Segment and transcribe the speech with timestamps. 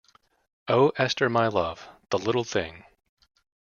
[0.67, 2.85] Oh, Esther, my love, the little thing!